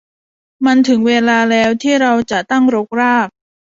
[0.65, 3.27] มันถึงเวลาแล้วที่เราจะตั้งรกราก